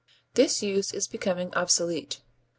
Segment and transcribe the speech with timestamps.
[0.33, 2.21] This use is becoming obsolete.